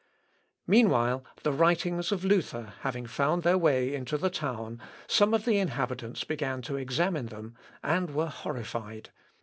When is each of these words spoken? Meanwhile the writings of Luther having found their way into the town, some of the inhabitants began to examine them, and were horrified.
Meanwhile 0.65 1.23
the 1.43 1.51
writings 1.51 2.11
of 2.11 2.25
Luther 2.25 2.73
having 2.79 3.05
found 3.05 3.43
their 3.43 3.55
way 3.59 3.93
into 3.93 4.17
the 4.17 4.31
town, 4.31 4.81
some 5.05 5.31
of 5.31 5.45
the 5.45 5.59
inhabitants 5.59 6.23
began 6.23 6.63
to 6.63 6.75
examine 6.75 7.27
them, 7.27 7.55
and 7.83 8.09
were 8.09 8.25
horrified. 8.25 9.11